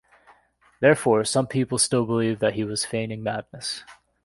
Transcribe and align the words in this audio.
Therefore, 0.79 1.23
some 1.23 1.45
people 1.45 1.77
still 1.77 2.07
believe 2.07 2.39
that 2.39 2.55
he 2.55 2.63
was 2.63 2.83
feigning 2.87 3.21
madness. 3.21 3.83